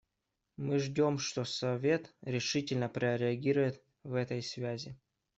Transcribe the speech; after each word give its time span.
Мы 0.57 0.79
ждем, 0.79 1.19
что 1.19 1.43
Совет 1.45 2.11
решительно 2.23 2.89
прореагирует 2.89 3.83
в 4.03 4.15
этой 4.15 4.41
связи. 4.41 4.95